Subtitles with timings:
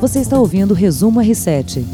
[0.00, 1.84] Você está ouvindo o Resumo R7.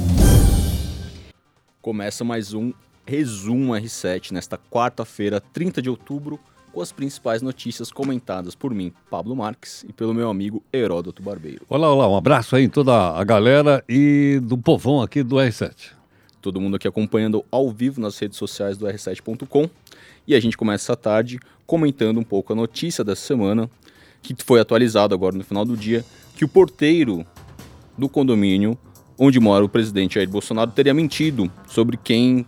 [1.82, 2.72] Começa mais um
[3.04, 6.38] Resumo R7 nesta quarta-feira, 30 de outubro,
[6.72, 11.66] com as principais notícias comentadas por mim, Pablo Marques, e pelo meu amigo Heródoto Barbeiro.
[11.68, 15.90] Olá, olá, um abraço aí em toda a galera e do povão aqui do R7.
[16.40, 19.68] Todo mundo aqui acompanhando ao vivo nas redes sociais do R7.com.
[20.28, 23.68] E a gente começa essa tarde comentando um pouco a notícia dessa semana,
[24.22, 26.04] que foi atualizado agora no final do dia,
[26.36, 27.26] que o porteiro
[27.96, 28.78] do condomínio
[29.18, 32.46] onde mora o presidente Jair Bolsonaro teria mentido sobre quem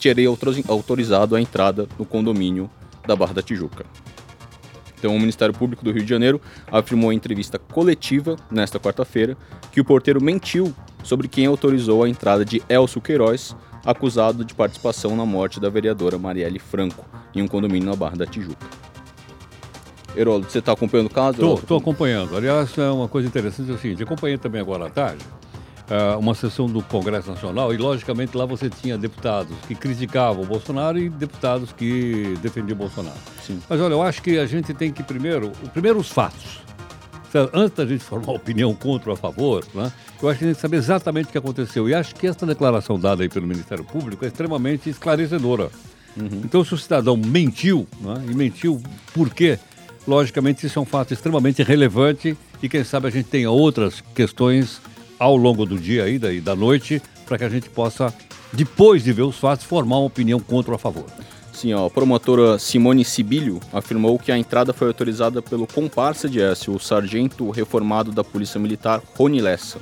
[0.00, 0.28] teria
[0.68, 2.70] autorizado a entrada no condomínio
[3.06, 3.84] da Barra da Tijuca.
[4.98, 9.36] Então, o Ministério Público do Rio de Janeiro afirmou em entrevista coletiva, nesta quarta-feira,
[9.72, 15.16] que o porteiro mentiu sobre quem autorizou a entrada de Elcio Queiroz, acusado de participação
[15.16, 18.89] na morte da vereadora Marielle Franco, em um condomínio na Barra da Tijuca.
[20.16, 21.54] Heródoto, você está acompanhando o caso?
[21.54, 22.36] Estou acompanhando.
[22.36, 25.24] Aliás, é uma coisa interessante é o seguinte, acompanhei também agora à tarde
[25.90, 30.46] uh, uma sessão do Congresso Nacional e, logicamente, lá você tinha deputados que criticavam o
[30.46, 33.18] Bolsonaro e deputados que defendiam o Bolsonaro.
[33.44, 33.60] Sim.
[33.68, 36.60] Mas, olha, eu acho que a gente tem que, primeiro, primeiro os fatos.
[37.52, 40.60] Antes da gente formar opinião contra ou a favor, né, eu acho que a gente
[40.60, 41.88] saber exatamente o que aconteceu.
[41.88, 45.70] E acho que essa declaração dada aí pelo Ministério Público é extremamente esclarecedora.
[46.16, 46.42] Uhum.
[46.44, 48.82] Então, se o cidadão mentiu, né, e mentiu
[49.14, 49.58] por quê?
[50.06, 54.80] Logicamente, isso é um fato extremamente relevante e quem sabe a gente tenha outras questões
[55.18, 58.12] ao longo do dia aí, da, da noite, para que a gente possa,
[58.52, 61.04] depois de ver os fatos, formar uma opinião contra ou a favor.
[61.52, 66.74] Sim, a promotora Simone Sibilho afirmou que a entrada foi autorizada pelo comparsa de Écio,
[66.74, 69.78] o sargento reformado da Polícia Militar, Rony Lessa.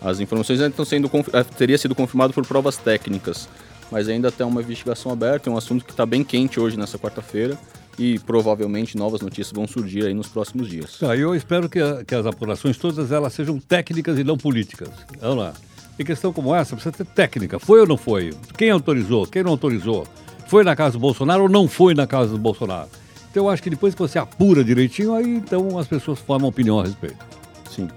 [0.00, 3.48] As informações ainda estão sendo eh, teria sido confirmado por provas técnicas,
[3.90, 6.98] mas ainda tem uma investigação aberta, é um assunto que está bem quente hoje nessa
[6.98, 7.58] quarta-feira
[7.98, 10.98] e provavelmente novas notícias vão surgir aí nos próximos dias.
[11.02, 14.90] Ah, eu espero que, a, que as apurações todas elas sejam técnicas e não políticas.
[15.20, 15.54] Vamos lá.
[15.98, 17.58] Em questão como essa, precisa ter técnica.
[17.58, 18.34] Foi ou não foi?
[18.56, 19.26] Quem autorizou?
[19.26, 20.06] Quem não autorizou?
[20.46, 22.88] Foi na casa do Bolsonaro ou não foi na casa do Bolsonaro?
[23.30, 26.78] Então eu acho que depois que você apura direitinho, aí então as pessoas formam opinião
[26.78, 27.24] a respeito.
[27.70, 27.88] Sim.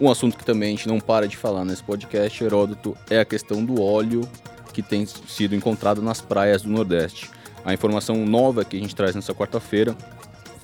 [0.00, 3.24] Um assunto que também a gente não para de falar nesse podcast, Heródoto, é a
[3.24, 4.26] questão do óleo
[4.72, 7.28] que tem sido encontrado nas praias do Nordeste.
[7.64, 9.96] A informação nova que a gente traz nessa quarta-feira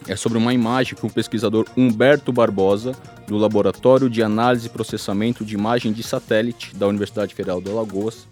[0.09, 2.93] é sobre uma imagem que o pesquisador Humberto Barbosa,
[3.27, 8.29] do Laboratório de Análise e Processamento de Imagem de Satélite da Universidade Federal de Alagoas,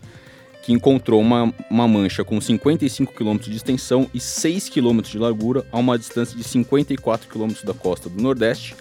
[0.63, 5.67] que encontrou uma, uma mancha com 55 km de extensão e 6 km de largura
[5.71, 8.75] a uma distância de 54 km da costa do Nordeste,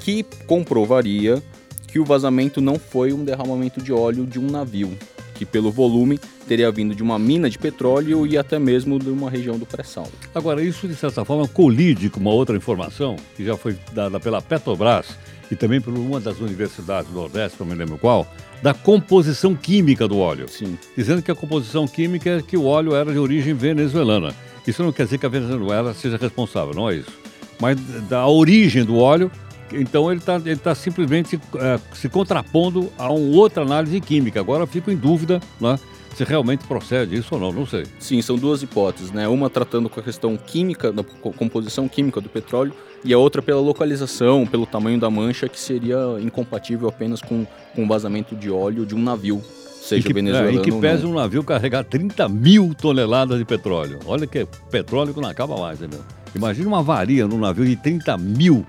[0.00, 1.42] que comprovaria
[1.86, 4.96] que o vazamento não foi um derramamento de óleo de um navio,
[5.38, 6.18] que pelo volume
[6.48, 10.08] teria vindo de uma mina de petróleo e até mesmo de uma região do pré-sal.
[10.34, 14.42] Agora, isso de certa forma colide com uma outra informação que já foi dada pela
[14.42, 15.16] Petrobras
[15.48, 18.26] e também por uma das universidades do Nordeste, não me lembro qual,
[18.60, 20.48] da composição química do óleo.
[20.48, 20.76] Sim.
[20.96, 24.34] Dizendo que a composição química é que o óleo era de origem venezuelana.
[24.66, 27.12] Isso não quer dizer que a Venezuela seja responsável, não é isso.
[27.60, 27.76] Mas
[28.08, 29.30] da origem do óleo,
[29.72, 34.40] então ele está ele tá simplesmente é, se contrapondo a uma outra análise química.
[34.40, 35.78] Agora eu fico em dúvida, né?
[36.18, 37.84] se realmente procede isso ou não, não sei.
[38.00, 39.28] Sim, são duas hipóteses, né?
[39.28, 42.72] Uma tratando com a questão química, da composição química do petróleo,
[43.04, 47.84] e a outra pela localização, pelo tamanho da mancha, que seria incompatível apenas com, com
[47.84, 49.40] o vazamento de óleo de um navio,
[49.80, 50.58] seja que, venezuelano.
[50.58, 54.00] É, e que pese um navio carregar 30 mil toneladas de petróleo.
[54.04, 56.04] Olha que é petróleo que não acaba mais, entendeu?
[56.34, 58.66] Imagina uma avaria num navio de 30 mil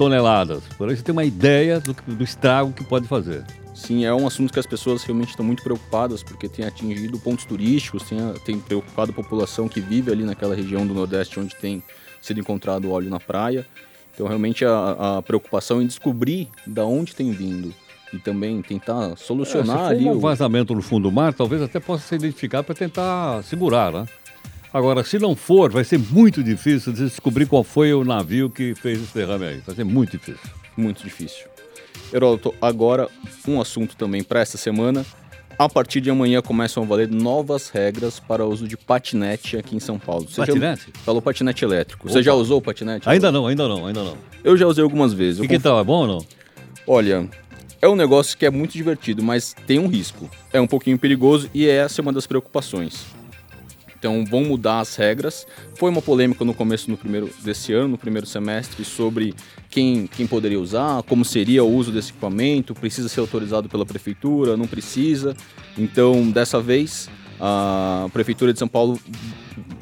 [0.00, 0.62] toneladas.
[0.78, 3.44] Por aí você tem uma ideia do, do estrago que pode fazer.
[3.74, 7.44] Sim, é um assunto que as pessoas realmente estão muito preocupadas, porque tem atingido pontos
[7.44, 11.82] turísticos, tem, tem preocupado a população que vive ali naquela região do Nordeste onde tem
[12.22, 13.66] sido encontrado óleo na praia.
[14.14, 17.74] Então, realmente, a, a preocupação em descobrir da onde tem vindo
[18.10, 20.04] e também tentar solucionar é, se for ali.
[20.06, 20.20] um o...
[20.20, 24.06] vazamento no fundo do mar, talvez até possa ser identificado para tentar segurar, né?
[24.72, 28.74] Agora, se não for, vai ser muito difícil de descobrir qual foi o navio que
[28.74, 29.62] fez esse derrame aí.
[29.66, 30.50] Vai ser muito difícil.
[30.76, 31.46] Muito difícil.
[32.12, 33.08] Heródoto, agora
[33.46, 35.04] um assunto também para esta semana.
[35.58, 39.76] A partir de amanhã começam a valer novas regras para o uso de patinete aqui
[39.76, 40.26] em São Paulo.
[40.28, 40.86] Você patinete?
[40.86, 41.00] Já...
[41.04, 42.06] Falou patinete elétrico.
[42.06, 42.14] Opa.
[42.14, 43.08] Você já usou o patinete?
[43.08, 44.16] Ainda não, ainda não, ainda não.
[44.42, 45.40] Eu já usei algumas vezes.
[45.44, 45.62] E que conf...
[45.62, 45.80] tal?
[45.80, 46.26] É bom ou não?
[46.86, 47.28] Olha,
[47.82, 50.30] é um negócio que é muito divertido, mas tem um risco.
[50.52, 53.04] É um pouquinho perigoso e essa é uma das preocupações.
[54.00, 55.46] Então vão mudar as regras.
[55.76, 59.34] Foi uma polêmica no começo no primeiro desse ano, no primeiro semestre, sobre
[59.68, 64.56] quem, quem poderia usar, como seria o uso desse equipamento, precisa ser autorizado pela prefeitura,
[64.56, 65.36] não precisa.
[65.76, 68.98] Então, dessa vez, a prefeitura de São Paulo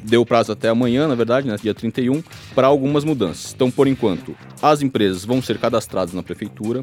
[0.03, 2.21] deu prazo até amanhã, na verdade, né, dia 31,
[2.53, 3.53] para algumas mudanças.
[3.53, 6.81] Então, por enquanto, as empresas vão ser cadastradas na prefeitura.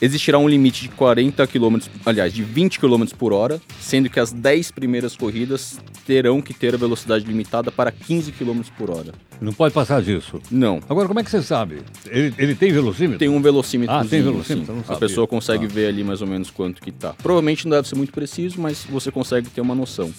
[0.00, 4.32] Existirá um limite de 40 km, aliás, de 20 km por hora, sendo que as
[4.32, 9.12] 10 primeiras corridas terão que ter a velocidade limitada para 15 km por hora.
[9.40, 10.40] Não pode passar disso.
[10.50, 10.80] Não.
[10.88, 11.80] Agora, como é que você sabe?
[12.06, 13.18] Ele, ele tem velocímetro?
[13.18, 13.94] Tem um velocímetro.
[13.94, 14.72] Ah, tem velocímetro?
[14.74, 15.00] Não A sabia.
[15.00, 15.68] pessoa consegue Ah.
[15.68, 17.14] ver ali mais ou menos quanto que tá.
[17.22, 20.12] Provavelmente não deve ser muito preciso, mas você consegue ter uma noção.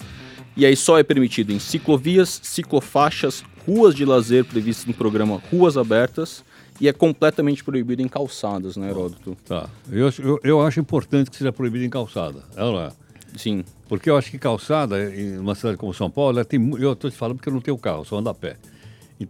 [0.56, 5.78] E aí só é permitido em ciclovias, ciclofaixas, ruas de lazer previstas no programa Ruas
[5.78, 6.44] Abertas
[6.80, 9.36] e é completamente proibido em calçadas, né, Heródoto?
[9.48, 9.70] Tá.
[9.92, 12.44] Eu, acho- eu, eu acho importante que seja proibido em calçada.
[12.56, 12.90] É ou não é?
[13.36, 13.64] Sim.
[13.90, 17.10] Porque eu acho que calçada, em uma cidade como São Paulo, ela tem, eu estou
[17.10, 18.58] te falando porque eu não tenho carro, só ando a pé.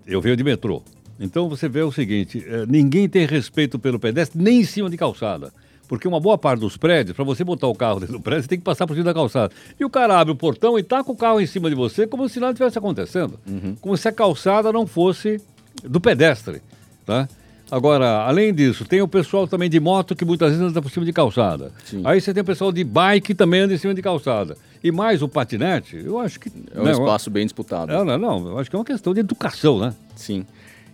[0.05, 0.81] Eu venho de metrô.
[1.19, 4.97] Então você vê o seguinte: eh, ninguém tem respeito pelo pedestre, nem em cima de
[4.97, 5.51] calçada.
[5.87, 8.49] Porque uma boa parte dos prédios, para você botar o carro dentro do prédio, você
[8.49, 9.53] tem que passar por cima da calçada.
[9.79, 12.27] E o cara abre o portão e taca o carro em cima de você como
[12.27, 13.39] se nada tivesse acontecendo.
[13.79, 15.39] Como se a calçada não fosse
[15.83, 16.61] do pedestre.
[17.07, 17.27] Tá?
[17.71, 21.05] Agora, além disso, tem o pessoal também de moto que muitas vezes anda por cima
[21.05, 21.71] de calçada.
[21.85, 22.01] Sim.
[22.03, 24.57] Aí você tem o pessoal de bike que também anda em cima de calçada.
[24.83, 26.51] E mais o patinete, eu acho que.
[26.73, 27.91] É um né, espaço bem disputado.
[27.91, 29.93] Não, não, não, eu acho que é uma questão de educação, né?
[30.15, 30.45] Sim.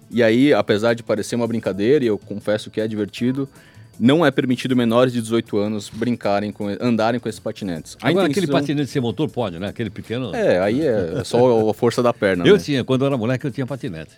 [0.09, 3.49] E aí, apesar de parecer uma brincadeira, e eu confesso que é divertido,
[3.99, 7.97] não é permitido menores de 18 anos brincarem com, andarem com esses patinetes.
[8.01, 9.67] A Agora, aquele intenção- patinete sem motor pode, né?
[9.67, 10.33] Aquele pequeno.
[10.35, 12.45] É, aí é só a força da perna.
[12.47, 12.59] eu né?
[12.63, 14.13] tinha, quando eu era moleque, eu tinha patinete.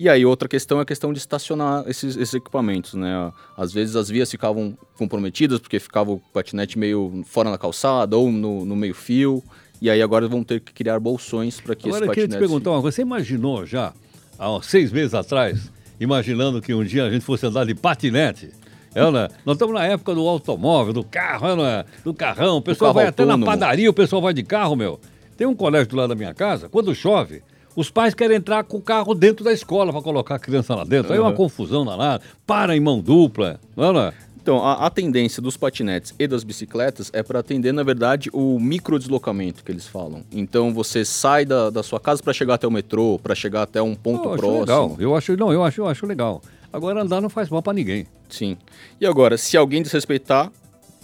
[0.00, 3.30] E aí outra questão é a questão de estacionar esses, esses equipamentos, né?
[3.54, 8.32] Às vezes as vias ficavam comprometidas porque ficava o patinete meio fora na calçada ou
[8.32, 9.44] no, no meio fio.
[9.78, 12.30] E aí agora vão ter que criar bolsões para que Agora, eu esse queria te
[12.30, 12.48] patinete...
[12.48, 12.94] perguntar uma coisa.
[12.94, 13.92] Você imaginou já,
[14.38, 15.70] há seis meses atrás,
[16.00, 18.48] imaginando que um dia a gente fosse andar de patinete?
[18.94, 19.28] É, né?
[19.44, 22.56] Nós estamos na época do automóvel, do carro, é, do carrão.
[22.56, 24.98] O pessoal vai até na padaria, o pessoal vai de carro, meu.
[25.36, 27.42] Tem um colégio do lado da minha casa, quando chove,
[27.76, 30.84] os pais querem entrar com o carro dentro da escola para colocar a criança lá
[30.84, 31.12] dentro.
[31.12, 31.36] Aí é uma Uhum.
[31.36, 33.92] confusão danada, para em mão dupla, não é?
[33.92, 34.12] né?
[34.42, 38.58] Então, a, a tendência dos patinetes e das bicicletas é para atender, na verdade, o
[38.58, 40.22] microdeslocamento que eles falam.
[40.32, 43.82] Então, você sai da, da sua casa para chegar até o metrô, para chegar até
[43.82, 44.60] um ponto eu próximo.
[44.60, 44.96] legal.
[44.98, 46.40] Eu acho, não, eu acho, eu acho legal.
[46.72, 48.06] Agora andar não faz mal para ninguém.
[48.30, 48.56] Sim.
[49.00, 50.50] E agora, se alguém desrespeitar,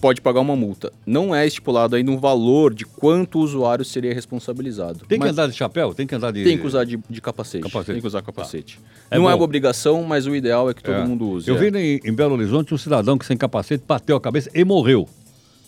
[0.00, 0.93] pode pagar uma multa.
[1.06, 5.04] Não é estipulado ainda um valor de quanto o usuário seria responsabilizado.
[5.06, 5.94] Tem que andar de chapéu?
[5.94, 6.44] Tem que andar de.
[6.44, 7.62] Tem que usar de, de capacete.
[7.64, 7.93] Capacete.
[7.93, 8.81] Tem que usar capacete.
[9.10, 11.04] É Não é uma obrigação, mas o ideal é que todo É.
[11.04, 11.48] mundo use.
[11.48, 11.70] Eu é.
[11.70, 15.08] vi em, em Belo Horizonte um cidadão que sem capacete bateu a cabeça e morreu.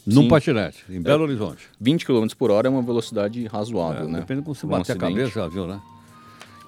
[0.06, 0.28] Num Sim.
[0.28, 1.64] patinete, em Belo Horizonte.
[1.78, 4.20] 20 km por hora é uma velocidade razoável, É, né?
[4.20, 5.32] Depende de como você um bater a acidente.
[5.32, 5.78] cabeça, viu, né?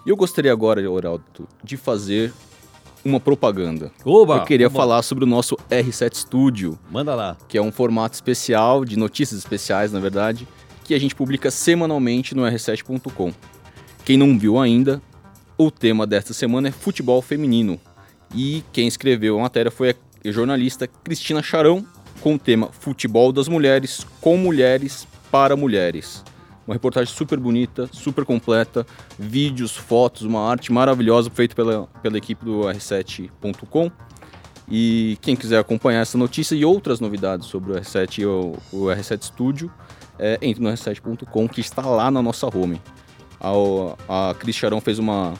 [0.07, 1.25] Eu gostaria agora, Oraldo,
[1.65, 2.33] de fazer
[3.05, 3.91] uma propaganda.
[4.05, 4.37] Oba!
[4.37, 4.77] eu queria oba.
[4.77, 7.37] falar sobre o nosso R7 Studio, Manda lá.
[7.49, 10.47] que é um formato especial, de notícias especiais, na verdade,
[10.85, 13.33] que a gente publica semanalmente no r7.com.
[14.05, 15.01] Quem não viu ainda,
[15.57, 17.79] o tema desta semana é futebol feminino.
[18.35, 21.85] E quem escreveu a matéria foi a jornalista Cristina Charão,
[22.21, 26.23] com o tema Futebol das Mulheres, com mulheres, para mulheres.
[26.71, 28.87] Uma reportagem super bonita, super completa,
[29.19, 33.91] vídeos, fotos, uma arte maravilhosa feita pela, pela equipe do R7.com.
[34.71, 38.85] E quem quiser acompanhar essa notícia e outras novidades sobre o R7 e o, o
[38.85, 39.69] R7 Studio,
[40.17, 42.81] é, entre no r7.com que está lá na nossa home.
[43.41, 45.35] A, a Cris Charão fez uma,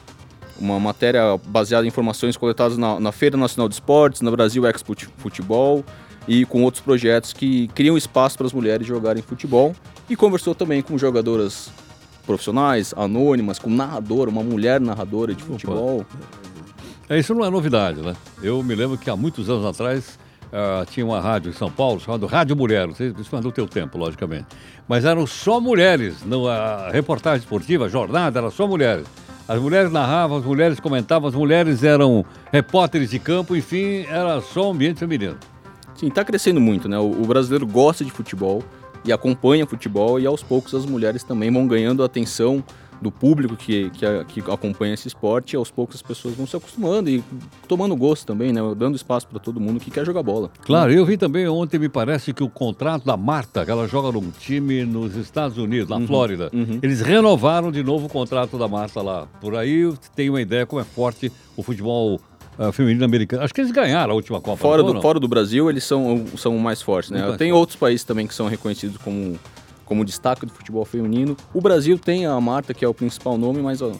[0.59, 4.87] uma matéria baseada em informações coletadas na, na Feira Nacional de Esportes, na Brasil Expo
[4.87, 5.85] Fute- Futebol
[6.27, 9.73] e com outros projetos que criam espaço para as mulheres jogarem futebol.
[10.11, 11.71] E conversou também com jogadoras
[12.25, 16.05] profissionais, anônimas, com narradora, uma mulher narradora de futebol.
[17.07, 18.13] É, isso não é novidade, né?
[18.43, 20.19] Eu me lembro que há muitos anos atrás
[20.51, 22.87] ah, tinha uma rádio em São Paulo chamada Rádio Mulher.
[22.87, 24.47] Não sei, isso não é do teu tempo, logicamente.
[24.85, 26.25] Mas eram só mulheres.
[26.25, 29.07] No, a reportagem esportiva, a jornada, era só mulheres.
[29.47, 34.67] As mulheres narravam, as mulheres comentavam, as mulheres eram repórteres de campo, enfim, era só
[34.67, 35.37] um ambiente feminino.
[35.95, 36.99] Sim, tá crescendo muito, né?
[36.99, 38.61] O, o brasileiro gosta de futebol
[39.05, 42.63] e acompanha futebol e aos poucos as mulheres também vão ganhando a atenção
[43.01, 46.55] do público que, que, que acompanha esse esporte e aos poucos as pessoas vão se
[46.55, 47.23] acostumando e
[47.67, 48.61] tomando gosto também, né?
[48.77, 50.51] Dando espaço para todo mundo que quer jogar bola.
[50.61, 54.11] Claro, eu vi também ontem, me parece que o contrato da Marta, que ela joga
[54.11, 56.79] num time nos Estados Unidos, na Flórida, uhum.
[56.81, 59.25] eles renovaram de novo o contrato da Marta lá.
[59.41, 62.21] Por aí tem uma ideia como é forte o futebol
[62.57, 63.43] ah, feminino americano.
[63.43, 64.57] Acho que eles ganharam a última Copa.
[64.57, 67.23] Fora do, fora do Brasil, eles são, são mais fortes, né?
[67.25, 69.39] Muito Tem outros países também que são reconhecidos como,
[69.85, 71.35] como destaque do futebol feminino.
[71.53, 73.91] O Brasil tem a Marta, que é o principal nome, mas ó,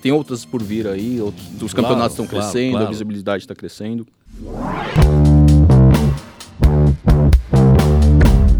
[0.00, 1.20] tem outras por vir aí.
[1.20, 2.86] Outros, os Claro, campeonatos estão claro, crescendo, claro.
[2.86, 4.06] a visibilidade está crescendo.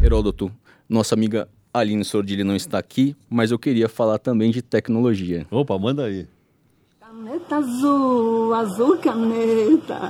[0.03, 0.51] Heródoto,
[0.89, 5.47] nossa amiga Aline Sordilli não está aqui, mas eu queria falar também de tecnologia.
[5.51, 6.27] Opa, manda aí.
[7.49, 10.01] Caneta azul, azul caneta,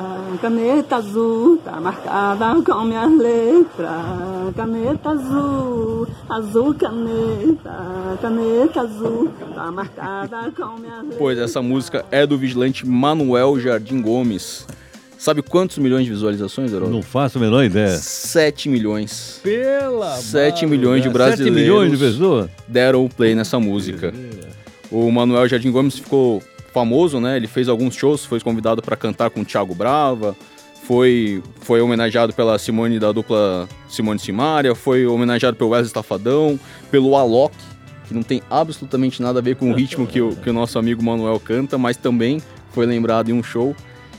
[0.41, 4.55] caneta azul, tá marcada com minhas letras.
[4.57, 11.19] Caneta azul, azul caneta, caneta azul, tá marcada com minhas letras.
[11.19, 14.67] Pois essa música é do vigilante Manuel Jardim Gomes.
[15.19, 16.89] Sabe quantos milhões de visualizações, Herói?
[16.89, 17.99] Não faço a menor ideia.
[17.99, 19.41] 7 milhões.
[19.43, 21.09] Pela 7 milhões de.
[21.09, 21.61] 7 brasileiros.
[21.61, 22.51] milhões de pessoas?
[22.67, 24.15] Deram o play nessa música.
[24.91, 26.43] O Manuel Jardim Gomes ficou
[26.77, 27.39] famoso, né?
[27.39, 30.37] Ele fez alguns shows, foi convidado para cantar com o Thiago Brava,
[30.87, 37.17] foi, foi homenageado pela Simone da dupla Simone Simaria, foi homenageado pelo Wesley Estafadão, pelo
[37.17, 37.57] Alok,
[38.07, 40.79] que não tem absolutamente nada a ver com o ritmo que o, que o nosso
[40.79, 42.43] amigo Manuel canta, mas também
[42.73, 43.75] foi lembrado em um show.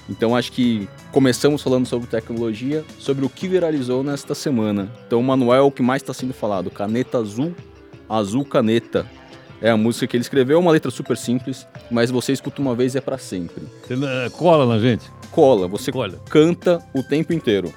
[0.09, 4.91] Então acho que começamos falando sobre tecnologia, sobre o que viralizou nesta semana.
[5.05, 7.53] Então Manuel o que mais está sendo falado, Caneta Azul,
[8.09, 9.05] Azul Caneta.
[9.61, 12.93] É a música que ele escreveu, uma letra super simples, mas você escuta uma vez
[12.93, 13.63] e é para sempre.
[13.89, 15.09] Eh, Cola na gente.
[15.31, 16.19] Cola, você Cola.
[16.29, 17.73] canta o tempo inteiro.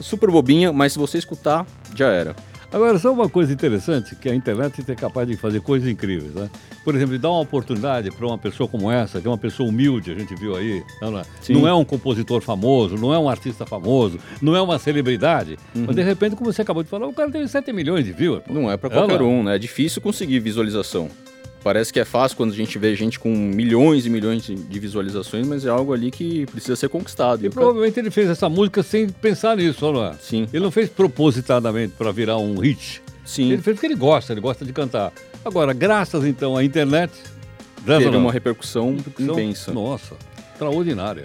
[0.00, 2.34] Super bobinha, mas se você escutar, já era.
[2.70, 6.50] Agora, só uma coisa interessante, que a internet é capaz de fazer coisas incríveis, né?
[6.84, 10.10] Por exemplo, dar uma oportunidade para uma pessoa como essa, que é uma pessoa humilde,
[10.10, 13.64] a gente viu aí, não é, não é um compositor famoso, não é um artista
[13.64, 15.84] famoso, não é uma celebridade, Uhum.
[15.86, 18.42] mas de repente, como você acabou de falar, o cara teve 7 milhões de views.
[18.46, 18.52] pô.
[18.52, 19.28] Não é para É, qualquer não.
[19.40, 19.56] um, né?
[19.56, 21.08] É difícil conseguir visualização.
[21.62, 25.46] Parece que é fácil quando a gente vê gente com milhões e milhões de- visualizações,
[25.46, 27.44] mas é algo ali que precisa ser conquistado.
[27.44, 30.14] E provavelmente ele fez essa música sem pensar nisso, não é?
[30.20, 33.02] Sim, Ele não fez propositadamente para virar um hit.
[33.24, 33.50] sim.
[33.52, 35.12] Ele fez porque ele gosta, ele gosta de cantar.
[35.44, 37.12] Agora, graças então à internet,
[37.84, 39.72] graças Teve uma repercussão São- intensa.
[39.72, 40.14] Nossa,
[40.52, 41.24] extraordinária.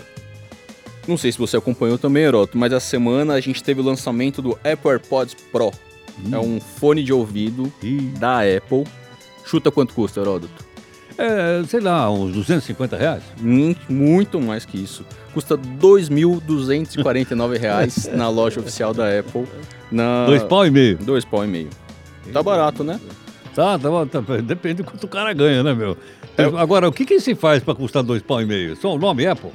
[1.08, 4.42] Não sei se você acompanhou também, Heroto, mas essa semana a gente teve o lançamento
[4.42, 5.72] do Apple AirPods Pro.
[6.32, 8.12] É um fone de ouvido Ih.
[8.20, 8.84] da Apple.
[9.46, 10.74] Chuta quanto custa, Heródoto?
[11.18, 13.24] É, sei lá, uns 250 reais.
[13.42, 15.06] Hum, Muito mais que isso.
[15.34, 19.46] Custa 2.249 reais na loja oficial da Apple.
[19.92, 20.26] Na...
[20.26, 20.98] Dois pau e meio.
[20.98, 21.70] Dois pau e meio.
[22.32, 23.00] Tá barato, né?
[23.54, 25.96] Tá, tá, tá, depende do quanto o cara ganha, né, meu?
[26.36, 26.44] É.
[26.44, 28.76] Agora, o que que se faz para custar dois pau e meio?
[28.76, 29.52] Só o nome Apple?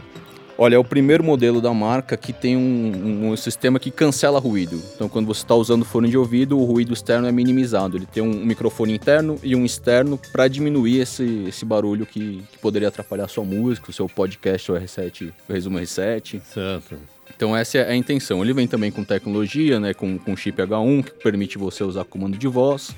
[0.61, 4.83] Olha, é o primeiro modelo da marca que tem um, um sistema que cancela ruído.
[4.93, 7.97] Então, quando você está usando fone de ouvido, o ruído externo é minimizado.
[7.97, 12.59] Ele tem um microfone interno e um externo para diminuir esse, esse barulho que, que
[12.59, 16.41] poderia atrapalhar a sua música, o seu podcast, o R7, o Resumo R7.
[16.43, 16.97] Certo.
[17.37, 18.43] Então essa é a intenção.
[18.43, 22.37] Ele vem também com tecnologia, né, com, com chip H1 que permite você usar comando
[22.37, 22.97] de voz.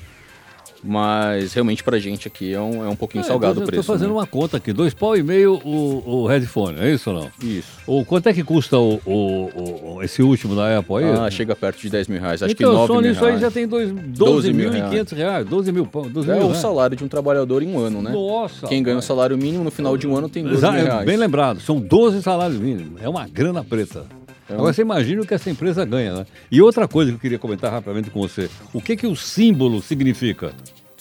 [0.83, 3.81] Mas realmente pra gente aqui é um, é um pouquinho salgado o eu preço.
[3.81, 4.15] Estou fazendo né?
[4.15, 7.31] uma conta aqui, dois pau e meio o, o headphone, é isso ou não?
[7.43, 7.69] Isso.
[7.87, 11.05] O, quanto é que custa o, o- o- esse último da Apple aí?
[11.05, 12.43] Ah, chega perto de 10 mil reais.
[12.43, 15.47] Acho então, que 9 só mil nisso aí já tem dois- 12 mil 12.500 reais,
[15.47, 18.11] 12 mil pau, 12 É mil o salário de um trabalhador em um ano, né?
[18.11, 18.67] Nossa!
[18.67, 19.05] Quem ganha o rapaz.
[19.05, 21.05] salário mínimo no final de um ano tem 12 Exa- mil é reais.
[21.07, 23.01] Bem lembrado, são 12 salários mínimos.
[23.03, 24.05] É uma grana preta.
[24.51, 26.27] É um- Agora você imagina o que essa empresa ganha, né?
[26.51, 28.51] E outra coisa que eu queria comentar rapidamente com você.
[28.73, 30.53] O que, que o símbolo significa?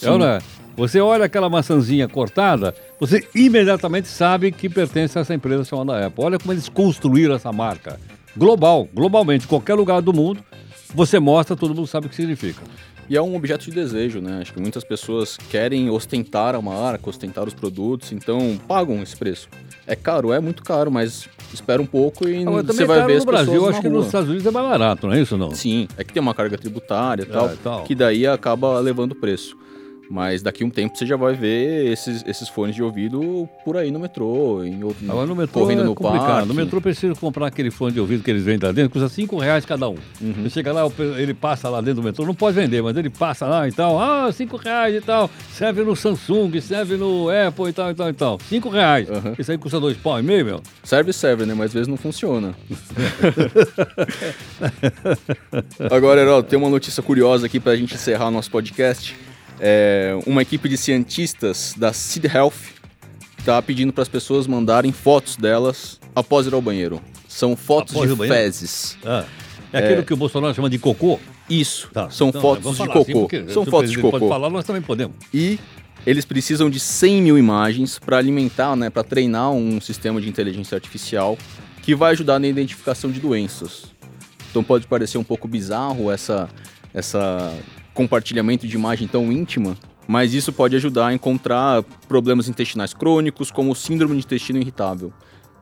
[0.01, 0.39] É, não é?
[0.77, 6.23] Você olha aquela maçãzinha cortada, você imediatamente sabe que pertence a essa empresa chamada Apple.
[6.23, 7.99] Olha como eles construíram essa marca.
[8.37, 10.41] Global, globalmente, qualquer lugar do mundo,
[10.93, 12.61] você mostra, todo mundo sabe o que significa.
[13.09, 14.39] E é um objeto de desejo, né?
[14.41, 19.49] Acho que muitas pessoas querem ostentar a marca, ostentar os produtos, então pagam esse preço.
[19.87, 23.13] É caro, é muito caro, mas espera um pouco e Agora, você vai caro ver
[23.13, 23.97] no as Brasil, pessoas na acho que rua.
[23.97, 25.49] nos Estados Unidos é mais barato, não é isso não?
[25.51, 27.83] Sim, é que tem uma carga tributária e É, tal, tal.
[27.83, 29.57] que daí acaba levando o preço.
[30.09, 33.77] Mas daqui a um tempo você já vai ver esses, esses fones de ouvido por
[33.77, 36.25] aí no metrô, em outro, Agora no metrô correndo é no complicado.
[36.25, 36.47] parque.
[36.47, 39.37] No metrô precisa comprar aquele fone de ouvido que eles vendem lá dentro, custa 5
[39.37, 39.95] reais cada um.
[40.19, 40.33] Uhum.
[40.43, 43.11] Você chega lá, o ele passa lá dentro do metrô, não pode vender, mas ele
[43.11, 47.69] passa lá e tal, ah, 5 reais e tal, serve no Samsung, serve no Apple
[47.69, 48.39] e tal e tal e tal.
[48.49, 49.07] 5 reais.
[49.07, 49.35] Uhum.
[49.37, 50.59] Isso aí custa dois pau e meio, meu.
[50.83, 51.53] Serve, serve, né?
[51.53, 52.55] Mas às vezes não funciona.
[55.91, 59.28] Agora, Herói, tem uma notícia curiosa aqui pra gente encerrar nosso podcast.
[59.59, 62.53] É, uma equipe de cientistas da Seed Health
[63.43, 67.01] tá pedindo para as pessoas mandarem fotos delas após ir ao banheiro.
[67.27, 68.97] São fotos Após de fezes.
[69.05, 69.25] Ah,
[69.71, 71.19] é, aquilo que o Bolsonaro chama de cocô.
[71.49, 73.19] Isso, Tá, são então, fotos de assim, cocô.
[73.21, 74.19] porque são fotos de cocô.
[74.19, 75.15] Pode falar, nós também podemos.
[75.33, 75.59] E
[76.05, 80.75] eles precisam de 100 mil imagens para alimentar, né, para treinar um sistema de inteligência
[80.75, 81.37] artificial
[81.81, 83.85] que vai ajudar na identificação de doenças.
[84.51, 86.49] Então pode parecer um pouco bizarro essa,
[86.93, 87.53] essa
[87.93, 89.77] compartilhamento de imagem tão íntima,
[90.07, 95.13] mas isso pode ajudar a encontrar problemas intestinais crônicos, como síndrome de intestino irritável.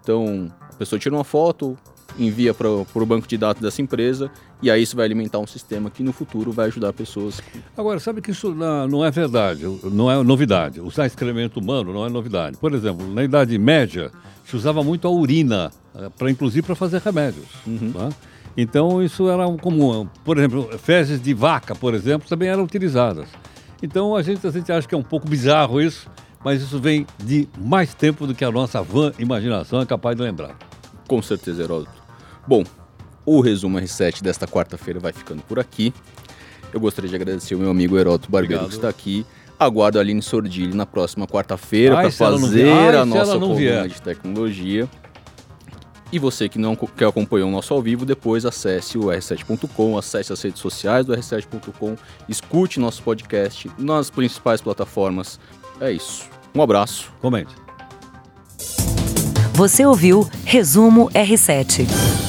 [0.01, 1.77] Então, a pessoa tira uma foto,
[2.17, 4.31] envia para o banco de dados dessa empresa
[4.61, 7.41] e aí isso vai alimentar um sistema que no futuro vai ajudar pessoas.
[7.75, 10.79] Agora, sabe que isso não é verdade, não é novidade.
[10.79, 12.57] Usar excremento humano não é novidade.
[12.57, 14.11] Por exemplo, na Idade Média
[14.45, 17.47] se usava muito a urina, eh, para inclusive para fazer remédios.
[17.65, 17.91] Uhum.
[17.91, 18.09] Tá?
[18.57, 20.09] Então isso era comum.
[20.25, 23.27] Por exemplo, fezes de vaca, por exemplo, também eram utilizadas.
[23.81, 26.09] Então a gente, a gente acha que é um pouco bizarro isso,
[26.43, 30.23] mas isso vem de mais tempo do que a nossa van imaginação é capaz de
[30.23, 30.57] lembrar.
[31.07, 31.91] Com certeza, Heródoto.
[32.47, 32.63] Bom,
[33.23, 35.93] o resumo R7 desta quarta-feira vai ficando por aqui.
[36.73, 38.69] Eu gostaria de agradecer o meu amigo Heródoto Barbeiro Obrigado.
[38.69, 39.25] que está aqui.
[39.59, 44.87] Aguardo a Aline Sordilli na próxima quarta-feira para fazer Ai, a nossa coluna de tecnologia.
[46.11, 50.31] E você que não que acompanhou o nosso ao vivo, depois acesse o r7.com, acesse
[50.31, 51.95] as redes sociais do r7.com,
[52.29, 55.39] escute nosso podcast nas principais plataformas.
[55.81, 56.25] É isso.
[56.55, 57.11] Um abraço.
[57.21, 57.53] Comente.
[59.53, 62.26] Você ouviu Resumo R7.